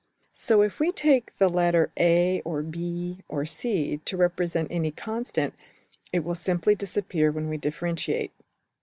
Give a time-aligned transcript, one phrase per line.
[0.33, 5.53] So if we take the letter~$a$, or~$b$, or~$c$ to represent any constant,
[6.11, 8.31] it will simply disappear when we differentiate.